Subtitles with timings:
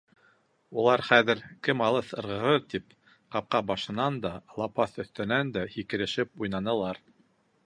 [0.83, 2.97] Улар хәҙер, «кем алыҫ ырғыр» тип,
[3.37, 7.07] ҡапҡа башынан да, лапаҫ өҫтөнән дә һикерешеп уйнанылар.